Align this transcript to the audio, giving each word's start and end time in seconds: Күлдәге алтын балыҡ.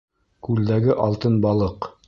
Күлдәге 0.47 0.97
алтын 1.05 1.41
балыҡ. 1.47 1.93